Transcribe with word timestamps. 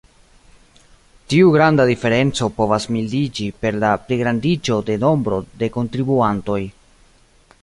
Tiu 1.33 1.51
granda 1.55 1.85
diferenco 1.89 2.49
povas 2.61 2.89
mildiĝi 2.95 3.47
per 3.65 3.79
la 3.85 3.93
pligrandiĝo 4.07 4.83
de 4.89 4.97
nombro 5.07 5.45
de 5.63 5.75
kontribuantoj. 5.81 6.61